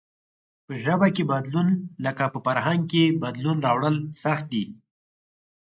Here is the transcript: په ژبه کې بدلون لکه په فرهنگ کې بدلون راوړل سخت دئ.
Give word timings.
په 0.65 0.73
ژبه 0.83 1.07
کې 1.15 1.23
بدلون 1.31 1.67
لکه 2.05 2.23
په 2.33 2.39
فرهنگ 2.45 2.81
کې 2.91 3.03
بدلون 3.23 3.57
راوړل 3.65 3.95
سخت 4.23 4.45
دئ. 4.51 4.65